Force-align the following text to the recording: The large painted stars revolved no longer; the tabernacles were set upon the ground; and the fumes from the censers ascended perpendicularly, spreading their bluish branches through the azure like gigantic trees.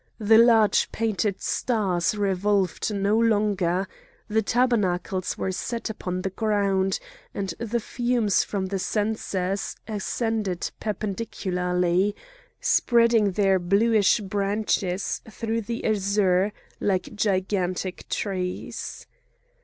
The 0.17 0.39
large 0.39 0.91
painted 0.91 1.43
stars 1.43 2.15
revolved 2.15 2.91
no 2.91 3.19
longer; 3.19 3.87
the 4.27 4.41
tabernacles 4.41 5.37
were 5.37 5.51
set 5.51 5.91
upon 5.91 6.23
the 6.23 6.31
ground; 6.31 6.97
and 7.35 7.53
the 7.59 7.79
fumes 7.79 8.43
from 8.43 8.65
the 8.65 8.79
censers 8.79 9.75
ascended 9.87 10.71
perpendicularly, 10.79 12.15
spreading 12.59 13.33
their 13.33 13.59
bluish 13.59 14.21
branches 14.21 15.21
through 15.29 15.61
the 15.61 15.85
azure 15.85 16.51
like 16.79 17.13
gigantic 17.13 18.09
trees. 18.09 19.05